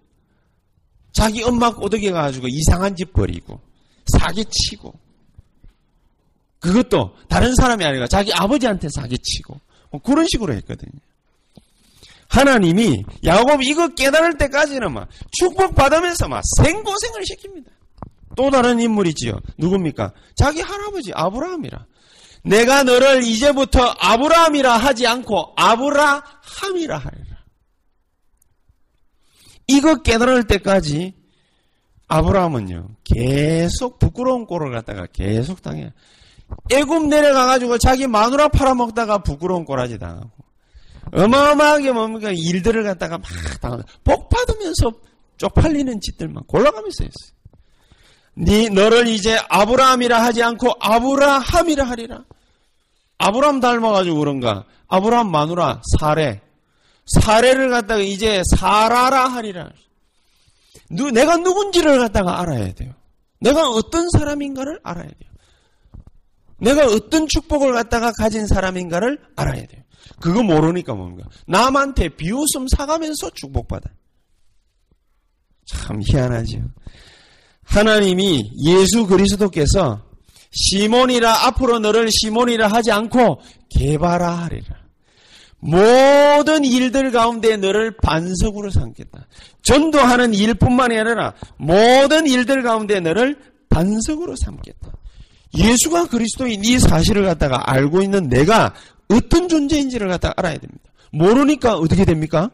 [1.12, 3.60] 자기 엄마 꼬드겨 가지고 이상한 짓 버리고
[4.06, 4.92] 사기치고
[6.58, 9.60] 그것도 다른 사람이 아니라 자기 아버지한테 사기치고
[9.90, 10.98] 뭐 그런 식으로 했거든요.
[12.28, 17.66] 하나님이 야곱 이거 깨달을 때까지는 막 축복받으면서 막 생고생을 시킵니다.
[18.36, 19.38] 또 다른 인물이지요.
[19.58, 20.12] 누굽니까?
[20.34, 21.86] 자기 할아버지 아브라함이라.
[22.44, 27.34] 내가 너를 이제부터 아브라함이라 하지 않고 아브라함이라 하리라.
[29.66, 31.14] 이거 깨달을 때까지
[32.06, 35.92] 아브라함은요 계속 부끄러운 꼴을 갖다가 계속 당해.
[36.70, 40.30] 애굽 내려가가지고 자기 마누라 팔아먹다가 부끄러운 꼴하지 당하고
[41.12, 43.28] 어마어마하게 뭡니까 일들을 갖다가 막
[43.60, 44.92] 당하고 복 받으면서
[45.36, 47.34] 쪽팔리는 짓들만 골라가면서 했어요.
[48.36, 52.24] 네 너를 이제 아브라함이라 하지 않고 아브라함이라 하리라.
[53.18, 54.64] 아브라함 닮아가지고 그런가?
[54.88, 56.40] 아브라함 마누라 사례
[57.06, 59.70] 사례를 갖다가 이제 사라라 하리라.
[60.90, 62.92] 누, 내가 누군지를 갖다가 알아야 돼요.
[63.40, 65.33] 내가 어떤 사람인가를 알아야 돼요.
[66.64, 69.82] 내가 어떤 축복을 갖다가 가진 사람인가를 알아야 돼요.
[70.20, 71.28] 그거 모르니까 뭡니까?
[71.46, 73.90] 남한테 비웃음 사가면서 축복받아.
[75.66, 76.58] 참 희한하죠.
[77.64, 80.02] 하나님이 예수 그리스도께서
[80.50, 84.84] 시몬이라 앞으로 너를 시몬이라 하지 않고 개바라 하리라.
[85.58, 89.26] 모든 일들 가운데 너를 반석으로 삼겠다.
[89.62, 93.38] 전도하는 일뿐만이 아니라 모든 일들 가운데 너를
[93.70, 94.92] 반석으로 삼겠다.
[95.56, 98.74] 예수가 그리스도인 이 사실을 갖다가 알고 있는 내가
[99.08, 100.90] 어떤 존재인지를 갖다가 알아야 됩니다.
[101.12, 102.50] 모르니까 어떻게 됩니까?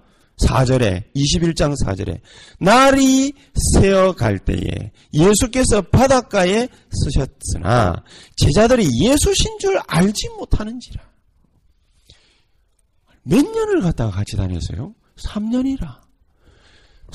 [0.47, 2.21] 4절에 21장 4절에
[2.59, 3.33] 날이
[3.75, 8.03] 새어 갈 때에 예수께서 바닷가에 쓰셨으나
[8.37, 11.03] 제자들이 예수신 줄 알지 못하는지라.
[13.23, 14.95] 몇 년을 갖다가 같이 다녔어요?
[15.17, 16.01] 3년이라.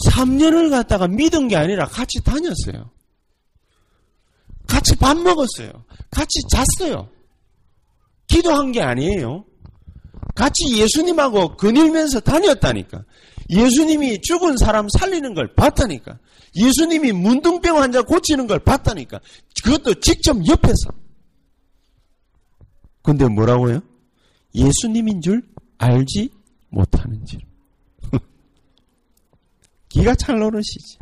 [0.08, 2.92] 3년을 갖다가 믿은 게 아니라 같이 다녔어요.
[4.68, 5.72] 같이 밥 먹었어요.
[6.10, 7.10] 같이 잤어요.
[8.28, 9.46] 기도한 게 아니에요.
[10.36, 13.04] 같이 예수님하고 거닐면서 다녔다니까.
[13.50, 16.20] 예수님이 죽은 사람 살리는 걸 봤다니까.
[16.56, 19.20] 예수님이 문둥병 환자 고치는 걸 봤다니까.
[19.64, 20.90] 그것도 직접 옆에서.
[23.04, 23.82] 근데 뭐라고요?
[24.56, 25.44] 예수님인 줄
[25.78, 26.30] 알지
[26.70, 27.40] 못하는지.
[29.90, 30.98] 기가 찰 노릇이지.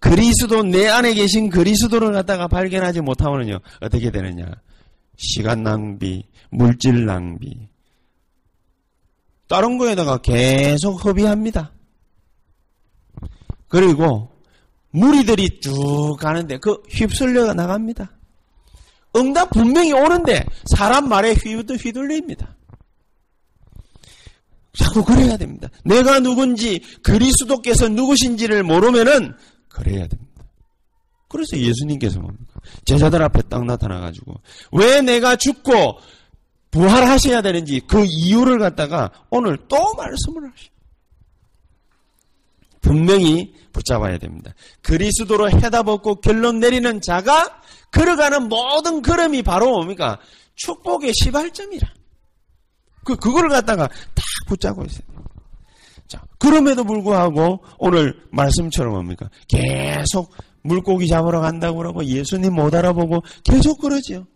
[0.00, 4.46] 그리스도 내 안에 계신 그리스도를 갖다가 발견하지 못하면요 어떻게 되느냐?
[5.16, 7.68] 시간 낭비, 물질 낭비.
[9.46, 11.72] 다른 거에다가 계속 허비합니다.
[13.68, 14.30] 그리고
[14.90, 18.10] 무리들이 쭉 가는데 그 휩쓸려 나갑니다.
[19.16, 20.44] 응답 분명히 오는데
[20.76, 22.56] 사람 말에 휘둘립니다.
[24.72, 25.68] 자꾸 그래야 됩니다.
[25.84, 29.34] 내가 누군지 그리스도께서 누구신지를 모르면은
[29.70, 30.44] 그래야 됩니다.
[31.28, 32.60] 그래서 예수님께서 뭡니까?
[32.84, 34.34] 제자들 앞에 딱 나타나가지고
[34.72, 35.98] 왜 내가 죽고
[36.70, 40.70] 부활하셔야 되는지 그 이유를 갖다가 오늘 또 말씀을 하시.
[42.80, 44.52] 분명히 붙잡아야 됩니다.
[44.82, 50.18] 그리스도로 해답 없고 결론 내리는 자가 걸어가는 모든 걸음이 바로 뭡니까?
[50.56, 51.88] 축복의 시발점이라.
[53.04, 55.06] 그, 그거를 갖다가 딱 붙잡고 있어요.
[56.10, 59.30] 자, 그럼에도 불구하고 오늘 말씀처럼 뭡니까?
[59.46, 64.26] 계속 물고기 잡으러 간다고 그러고 예수님 못 알아보고 계속 그러지요.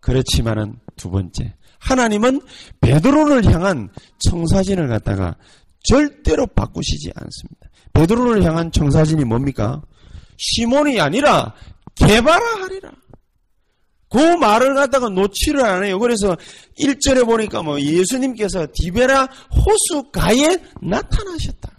[0.00, 1.54] 그렇지만은 두 번째.
[1.78, 2.40] 하나님은
[2.80, 5.36] 베드로를 향한 청사진을 갖다가
[5.84, 7.68] 절대로 바꾸시지 않습니다.
[7.92, 9.82] 베드로를 향한 청사진이 뭡니까?
[10.38, 11.54] 시몬이 아니라
[11.96, 12.90] 개발하리라.
[14.10, 15.98] 그 말을 갖다가 놓지를 않아요.
[15.98, 16.36] 그래서
[16.78, 21.70] 1절에 보니까 뭐 예수님께서 디베라 호수가에 나타나셨다.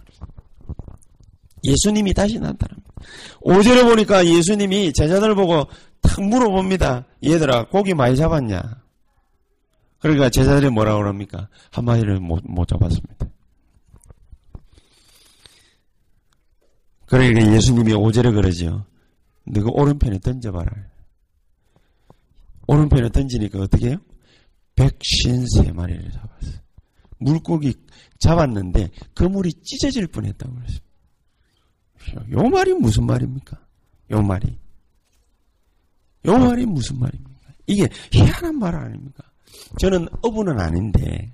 [1.64, 2.90] 예수님이 다시 나타납니다.
[3.42, 5.66] 5절에 보니까 예수님이 제자들 보고
[6.00, 7.06] 탁 물어봅니다.
[7.24, 8.80] 얘들아, 고기 많이 잡았냐?
[9.98, 11.48] 그러니까 제자들이 뭐라고 그럽니까?
[11.72, 13.26] 한마디를 못, 못 잡았습니다.
[17.06, 18.86] 그러니까 예수님이 5절에 그러죠.
[19.44, 20.89] 너가 오른편에 던져봐라.
[22.70, 23.96] 오른편에 던지니까 어떻게 해요?
[24.76, 26.60] 백신 세 마리를 잡았어.
[27.18, 27.74] 물고기
[28.20, 32.30] 잡았는데 그물이 찢어질 뻔했다고 그랬어요.
[32.30, 33.58] 요 말이 무슨 말입니까?
[34.12, 34.56] 요 말이.
[36.26, 37.40] 요 말이 무슨 말입니까?
[37.66, 39.24] 이게 희한한 말 아닙니까?
[39.80, 41.32] 저는 어부는 아닌데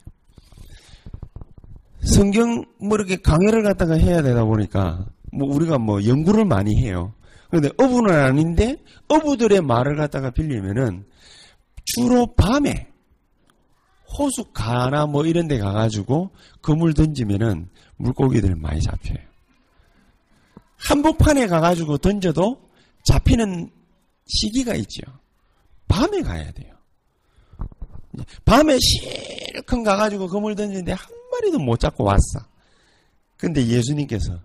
[2.00, 7.12] 성경 뭐 이렇게 강의를 갖다가 해야 되다 보니까 뭐 우리가 뭐 연구를 많이 해요.
[7.50, 11.04] 그런데 어부는 아닌데 어부들의 말을 갖다가 빌리면은
[11.86, 12.88] 주로 밤에
[14.18, 19.18] 호수 가나 뭐 이런 데 가가지고 그물 던지면은 물고기들 많이 잡혀요.
[20.76, 22.60] 한복판에 가가지고 던져도
[23.04, 23.70] 잡히는
[24.26, 25.02] 시기가 있죠.
[25.88, 26.74] 밤에 가야 돼요.
[28.44, 32.46] 밤에 실컷 가가지고 그물 던지는데 한 마리도 못 잡고 왔어.
[33.36, 34.38] 근데 예수님께서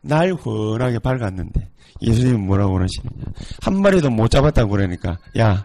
[0.00, 1.70] 날 훤하게 밝았는데
[2.02, 3.24] 예수님은 뭐라고 그러시느냐.
[3.62, 5.64] 한 마리도 못 잡았다고 그러니까 야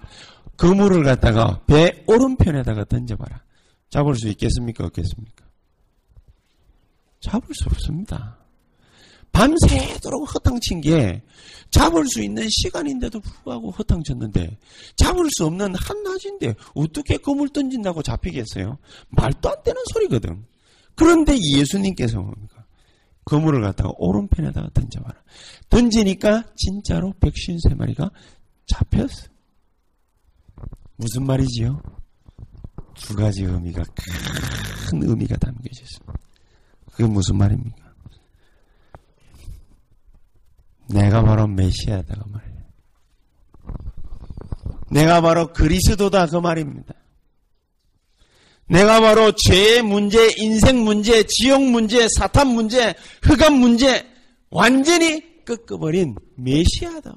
[0.57, 3.43] 그물을 갖다가 배 오른편에다가 던져봐라.
[3.89, 4.85] 잡을 수 있겠습니까?
[4.85, 5.45] 없겠습니까?
[7.19, 8.37] 잡을 수 없습니다.
[9.31, 11.23] 밤새도록 허탕친 게
[11.71, 14.57] 잡을 수 있는 시간인데도 불구하고 허탕쳤는데
[14.95, 18.77] 잡을 수 없는 한낮인데 어떻게 그물 던진다고 잡히겠어요?
[19.09, 20.45] 말도 안 되는 소리거든.
[20.95, 22.65] 그런데 예수님께서 뭡니까?
[23.25, 25.15] 그물을 갖다가 오른편에다가 던져봐라.
[25.69, 28.11] 던지니까 진짜로 백신 세 마리가
[28.67, 29.32] 잡혔어.
[30.95, 31.81] 무슨 말이지요?
[32.95, 33.83] 두 가지 의미가
[34.89, 36.13] 큰 의미가 담겨져 있습니다.
[36.91, 37.93] 그게 무슨 말입니까?
[40.89, 42.53] 내가 바로 메시아다 그 말이에요.
[44.91, 46.93] 내가 바로 그리스도다 그 말입니다.
[48.67, 54.07] 내가 바로 죄의 문제, 인생 문제, 지옥 문제, 사탄 문제, 흑암 문제
[54.49, 57.15] 완전히 꺾어버린 메시아다.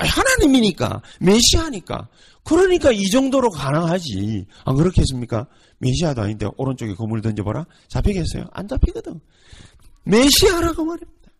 [0.00, 2.08] 아니, 하나님이니까 메시아니까
[2.42, 4.46] 그러니까 이 정도로 가능하지.
[4.64, 5.46] 안 그렇겠습니까?
[5.78, 8.44] 메시아도 아닌데 오른쪽에 거물 던져봐라 잡히겠어요?
[8.52, 9.20] 안 잡히거든.
[10.04, 11.30] 메시아라고 말입니다.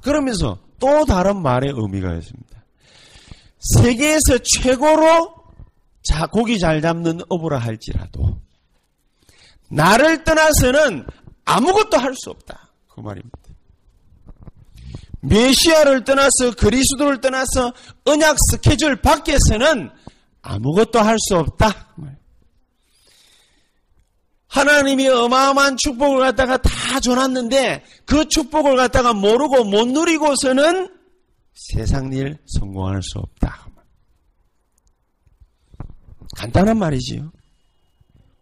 [0.00, 2.64] 그러면서 또 다른 말의 의미가 있습니다.
[3.76, 5.34] 세계에서 최고로
[6.04, 8.40] 자, 고기 잘 잡는 어부라 할지라도
[9.68, 11.06] 나를 떠나서는
[11.44, 12.70] 아무것도 할 수 없다.
[12.88, 13.38] 그 말입니다.
[15.22, 17.72] 메시아를 떠나서 그리스도를 떠나서
[18.04, 19.90] 언약 스케줄 밖에서는
[20.42, 21.88] 아무것도 할 수 없다.
[21.96, 22.02] 그
[24.48, 30.90] 하나님이 어마어마한 축복을 갖다가 다 줘놨는데 그 축복을 갖다가 모르고 못 누리고서는
[31.54, 33.68] 세상 일 성공할 수 없다.
[36.36, 37.32] 간단한 말이지요.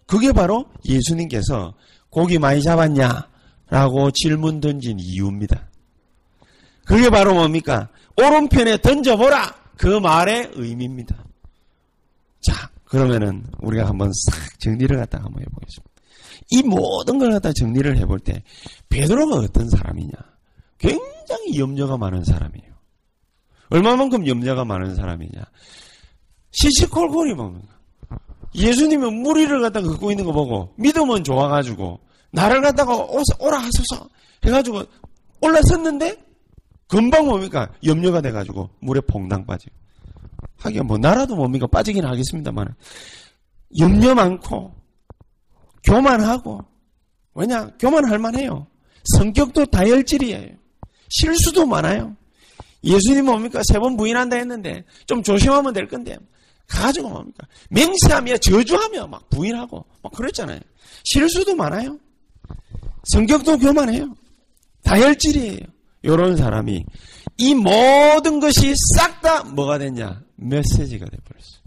[0.06, 1.74] 그게 바로 예수님께서
[2.08, 3.28] 고기 많이 잡았냐?
[3.68, 5.69] 라고 질문 던진 이유입니다.
[6.90, 7.88] 그게 바로 뭡니까?
[8.16, 9.54] 오른편에 던져보라!
[9.76, 11.24] 그 말의 의미입니다.
[12.40, 15.90] 자, 그러면은 우리가 한번 싹 정리를 갖다가 한번 해보겠습니다.
[16.50, 18.42] 이 모든 걸 갖다 정리를 해볼 때
[18.88, 20.10] 베드로가 어떤 사람이냐?
[20.78, 22.72] 굉장히 염려가 많은 사람이에요.
[23.68, 25.44] 얼마만큼 염려가 많은 사람이냐?
[26.50, 27.72] 시시콜콜이 뭡니까?
[28.52, 32.00] 예수님은 무리를 갖다가 걷고 있는 거 보고 믿음은 좋아가지고
[32.32, 34.08] 나를 갖다가 오라 하소서
[34.44, 34.82] 해가지고
[35.40, 36.29] 올라섰는데
[36.90, 37.68] 금방 뭡니까?
[37.84, 39.74] 염려가 돼가지고 물에 퐁당 빠지고.
[40.58, 41.66] 하긴 뭐 나라도 뭡니까?
[41.66, 42.74] 빠지긴 하겠습니다만
[43.78, 44.74] 염려 많고
[45.84, 46.64] 교만하고
[47.34, 47.70] 왜냐?
[47.78, 48.66] 교만할 만해요.
[49.16, 50.54] 성격도 다혈질이에요.
[51.08, 52.16] 실수도 많아요.
[52.84, 53.62] 예수님 뭡니까?
[53.64, 56.18] 세 번 부인한다 했는데 좀 조심하면 될 건데
[56.66, 57.46] 가지고 뭡니까?
[57.70, 60.60] 맹세하며 저주하며 막 부인하고 막 그랬잖아요.
[61.04, 61.98] 실수도 많아요.
[63.04, 64.14] 성격도 교만해요.
[64.82, 65.60] 다혈질이에요.
[66.02, 66.84] 이런 사람이
[67.36, 70.22] 이 모든 것이 싹 다 뭐가 됐냐?
[70.36, 71.60] 메시지가 돼버렸어요.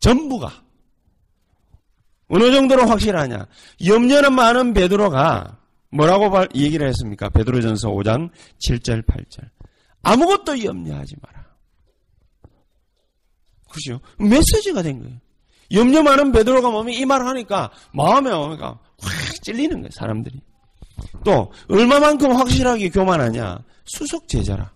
[0.00, 0.64] 전부가
[2.28, 3.46] 어느 정도로 확실하냐?
[3.86, 5.58] 염려는 많은 베드로가
[5.90, 7.28] 뭐라고 얘기를 했습니까?
[7.28, 9.48] 베드로전서 5장 7절 8절
[10.02, 11.46] 아무것도 염려하지 마라.
[13.70, 14.00] 그죠?
[14.18, 15.16] 메시지가 된 거예요.
[15.72, 20.40] 염려 많은 베드로가 몸이 이 말을 하니까 마음에 오니까 확 찔리는 거예요, 사람들이.
[21.24, 23.58] 또 얼마만큼 확실하게 교만하냐?
[23.84, 24.72] 수석 제자라.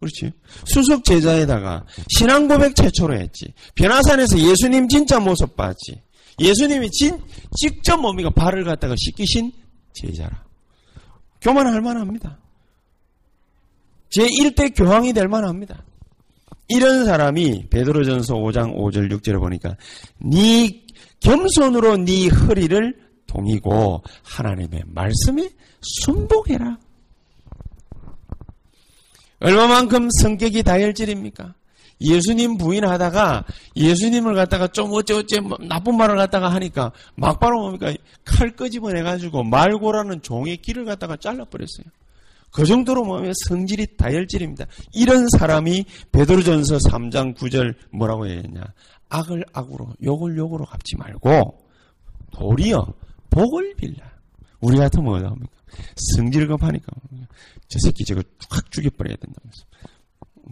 [0.00, 0.32] 그렇지?
[0.64, 1.84] 수석 제자에다가
[2.16, 3.52] 신앙 고백 최초로 했지.
[3.76, 6.00] 변화산에서 예수님 진짜 모습 봤지.
[6.40, 7.20] 예수님이 진,
[7.56, 9.52] 직접 몸이가 발을 갖다가 씻기신
[9.92, 10.44] 제자라.
[11.40, 12.38] 교만할 만합니다.
[14.10, 15.84] 제1대 교황이 될 만합니다.
[16.68, 19.76] 이런 사람이 베드로전서 5장 5절 6절에 보니까
[20.18, 20.84] 네
[21.20, 23.01] 겸손으로 네 허리를
[23.32, 26.78] 동이고 하나님의 말씀에 순복해라.
[29.40, 31.54] 얼마만큼 성격이 다혈질입니까?
[32.00, 33.44] 예수님 부인하다가
[33.76, 40.58] 예수님을 갖다가 좀 어째어째 뭐 나쁜 말을 갖다가 하니까 막바로 뭡니까 칼 끄집어내가지고 말고라는 종의
[40.58, 41.86] 길을 갖다가 잘라버렸어요.
[42.52, 44.66] 그 정도로 보면 성질이 다혈질입니다.
[44.92, 48.62] 이런 사람이 베드로전서 3장 9절 뭐라고 얘기했냐.
[49.08, 51.58] 악을 악으로 욕을 욕으로 갚지 말고
[52.32, 52.92] 도리어
[53.32, 54.12] 복을 빌라.
[54.60, 55.50] 우리 같으면 뭐라 합니까?
[56.16, 56.86] 성질 급하니까
[57.68, 59.64] 저 새끼 저거 확 죽여버려야 된다면서.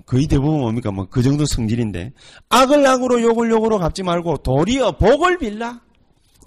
[0.06, 0.90] 거의 대부분 뭡니까?
[0.90, 2.12] 뭐 그 정도 성질인데
[2.48, 5.80] 악을 악으로 욕을 욕으로 갚지 말고 도리어 복을 빌라.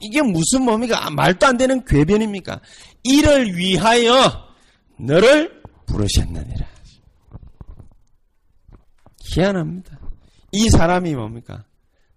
[0.01, 1.05] 이게 무슨 뭡니까?
[1.05, 2.59] 아, 말도 안 되는 궤변입니까?
[3.03, 4.13] 이를 위하여
[4.99, 6.67] 너를 부르셨느니라.
[9.33, 9.99] 희한합니다.
[10.51, 11.63] 이 사람이 뭡니까?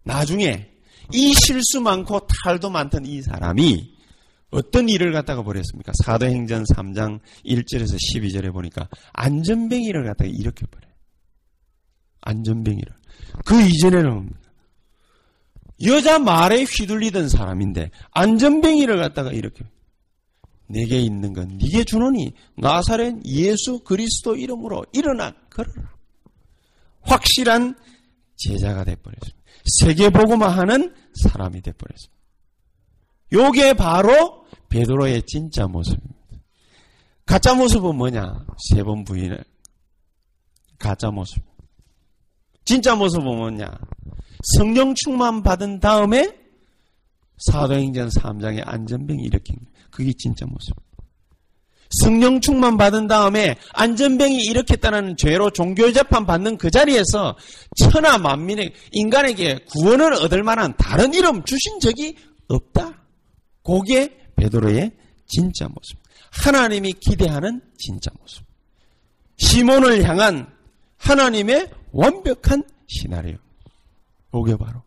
[0.05, 0.69] 나중에
[1.13, 3.96] 이 실수 많고 탈도 많던 이 사람이
[4.51, 5.93] 어떤 일을 갖다가 벌였습니까?
[6.05, 10.93] 사도행전 3장 1절에서 12절에 보니까 안전뱅이를 갖다가 이렇게 버려요.
[12.23, 12.93] 안전뱅이를.
[13.45, 14.31] 그 이전에는?
[15.85, 19.65] 여자 말에 휘둘리던 사람인데 안전뱅이를 갖다가 이렇게
[20.69, 25.95] 내게 있는 건 네게 주노니 나사렛 예수 그리스도 이름으로 일어나 걸어라.
[27.03, 27.77] 확실한
[28.37, 29.37] 제자가 돼버렸습니다.
[29.81, 32.16] 세계보고만 하는 사람이 돼버렸습니다.
[33.33, 36.15] 요게 바로 베드로의 진짜 모습입니다.
[37.25, 38.45] 가짜 모습은 뭐냐?
[38.71, 39.43] 세 번 부인을.
[40.79, 41.43] 가짜 모습.
[42.65, 43.71] 진짜 모습은 뭐냐?
[44.57, 46.33] 성령 충만 받은 다음에
[47.39, 49.57] 사도행전 3장의 안전병 일으킨
[49.91, 50.75] 그게 진짜 모습.
[52.01, 57.37] 성령 충만 받은 다음에 안전병이 일으켰다는 죄로 종교 재판 받는 그 자리에서
[57.77, 62.17] 천하 만민의 인간에게 구원을 얻을 만한 다른 이름 주신 적이
[62.49, 62.96] 없다.
[63.67, 64.93] 그게 베드로의
[65.27, 65.99] 진짜 모습.
[66.31, 68.45] 하나님이 기대하는 진짜 모습.
[69.39, 70.47] 시몬을 향한
[70.99, 73.37] 하나님의 완벽한 시나리오.
[74.31, 74.83] 그게 바로.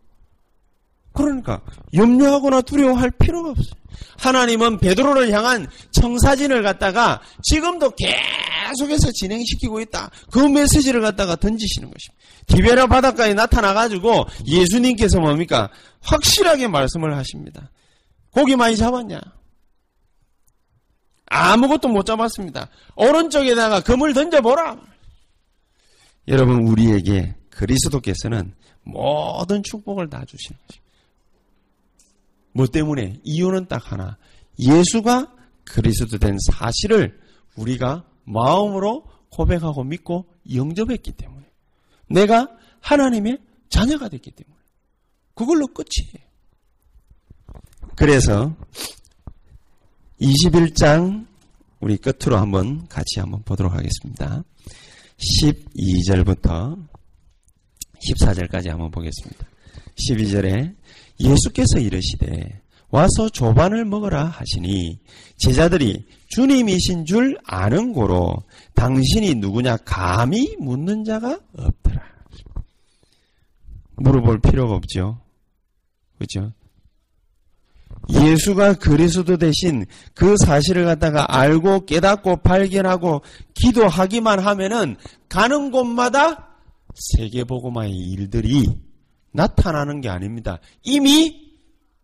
[1.12, 1.60] 그러니까
[1.92, 3.80] 염려하거나 두려워할 필요가 없어요.
[4.18, 10.10] 하나님은 베드로를 향한 청사진을 갖다가 지금도 계속해서 진행시키고 있다.
[10.30, 12.20] 그 메시지를 갖다가 던지시는 것입니다.
[12.46, 15.68] 디베라 바닷가에 나타나 가지고 예수님께서 뭡니까?
[16.00, 17.70] 확실하게 말씀을 하십니다.
[18.32, 19.20] 고기 많이 잡았냐?
[21.26, 22.68] 아무것도 못 잡았습니다.
[22.96, 24.80] 오른쪽에다가 금을 던져보라.
[26.28, 30.90] 여러분, 우리에게 그리스도께서는 모든 축복을 다 주시는 것입니다.
[32.52, 33.20] 뭐 때문에?
[33.22, 34.18] 이유는 딱 하나.
[34.58, 35.32] 예수가
[35.64, 37.20] 그리스도 된 사실을
[37.56, 41.46] 우리가 마음으로 고백하고 믿고 영접했기 때문에.
[42.08, 42.48] 내가
[42.80, 44.56] 하나님의 자녀가 됐기 때문에.
[45.34, 46.29] 그걸로 끝이에요.
[47.96, 48.54] 그래서
[50.20, 51.26] 21장
[51.80, 54.42] 우리 끝으로 한번 같이 한번 보도록 하겠습니다.
[55.42, 56.88] 12절부터
[58.08, 59.46] 14절까지 한번 보겠습니다.
[60.08, 60.74] 12절에
[61.20, 64.98] 예수께서 이르시되 와서 조반을 먹으라 하시니
[65.36, 68.42] 제자들이 주님이신 줄 아는 고로
[68.74, 72.02] 당신이 누구냐 감히 묻는 자가 없더라.
[73.96, 75.20] 물어볼 필요가 없죠.
[76.16, 76.52] 그렇죠?
[78.08, 79.84] 예수가 그리스도 대신
[80.14, 83.22] 그 사실을 갖다가 알고 깨닫고 발견하고
[83.54, 84.96] 기도하기만 하면은
[85.28, 86.48] 가는 곳마다
[86.94, 88.66] 세계보고마의 일들이
[89.32, 90.58] 나타나는 게 아닙니다.
[90.82, 91.50] 이미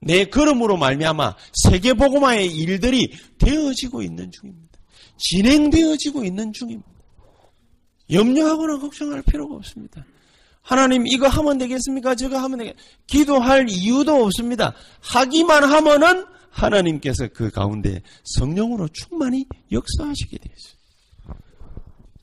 [0.01, 1.34] 내 걸음으로 말미암아
[1.64, 4.78] 세계보고마의 일들이 되어지고 있는 중입니다.
[5.18, 6.88] 진행되어지고 있는 중입니다.
[8.11, 10.05] 염려하거나 걱정할 필요가 없습니다.
[10.66, 12.16] 하나님 이거 하면 되겠습니까?
[12.16, 12.74] 저거 하면 되겠
[13.06, 14.74] 기도할 이유도 없습니다.
[15.00, 20.76] 하기만 하면은 하나님께서 그 가운데 성령으로 충만히 역사하시게 되었어요.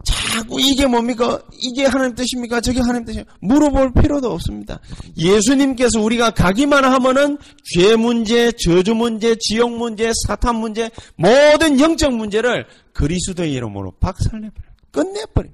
[0.04, 1.42] 자꾸 이게 뭡니까?
[1.54, 2.60] 이게 하나님 뜻입니까?
[2.60, 3.34] 저게 하나님 뜻입니까?
[3.40, 4.82] 물어볼 필요도 없습니다.
[5.16, 12.66] 예수님께서 우리가 가기만 하면은 죄 문제, 저주 문제, 지옥 문제, 사탄 문제, 모든 영적 문제를
[12.92, 14.74] 그리스도의 이름으로 박살내버려요.
[14.92, 15.54] 끝내버려요.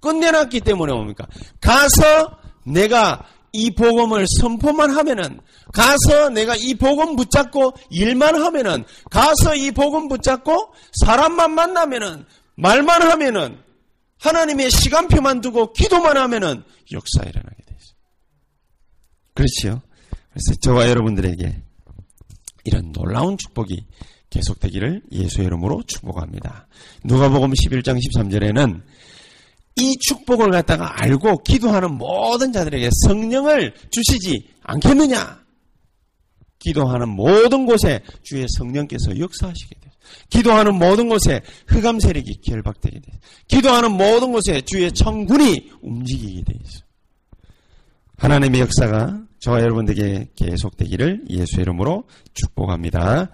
[0.00, 1.26] 끝내놨기 때문에 뭡니까?
[1.60, 5.40] 가서 내가 이 복음을 선포만 하면은
[5.72, 12.24] 가서 내가 이 복음 붙잡고 일만 하면은 가서 이 복음 붙잡고 사람만 만나면은
[12.56, 13.58] 말만 하면은
[14.18, 17.94] 하나님의 시간표만 두고 기도만 하면은 역사 일어나게 되죠.
[19.34, 19.82] 그렇지요.
[20.30, 21.62] 그래서 저와 여러분들에게
[22.64, 23.86] 이런 놀라운 축복이
[24.30, 26.66] 계속되기를 예수의 이름으로 축복합니다.
[27.04, 28.82] 누가복음 11장 13절에는
[29.76, 35.44] 이 축복을 갖다가 알고 기도하는 모든 자들에게 성령을 주시지 않겠느냐?
[36.58, 39.92] 기도하는 모든 곳에 주의 성령께서 역사하시게 돼요.
[40.30, 43.16] 기도하는 모든 곳에 흑암 세력이 결박되게 돼요.
[43.48, 46.82] 기도하는 모든 곳에 주의 청군이 움직이게 돼 있어요.
[48.16, 53.30] 하나님의 역사가 저와 여러분들에게 계속되기를 예수 이름으로 축복합니다.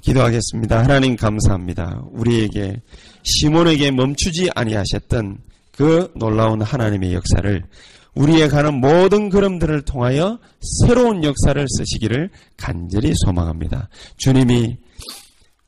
[0.00, 0.78] 기도하겠습니다.
[0.78, 2.02] 하나님 감사합니다.
[2.12, 2.80] 우리에게
[3.22, 5.38] 시몬에게 멈추지 아니하셨던
[5.76, 7.64] 그 놀라운 하나님의 역사를
[8.14, 10.38] 우리의 가는 모든 걸음들을 통하여
[10.86, 13.88] 새로운 역사를 쓰시기를 간절히 소망합니다.
[14.18, 14.76] 주님이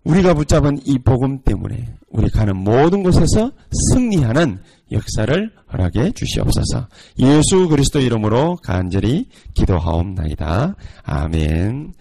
[0.05, 3.51] 우리가 붙잡은 이 복음 때문에 우리 가는 모든 곳에서
[3.93, 4.59] 승리하는
[4.93, 6.89] 역사를 허락해 주시옵소서.
[7.19, 10.77] 예수 그리스도 이름으로 간절히 기도하옵나이다.
[11.03, 11.95] 아멘.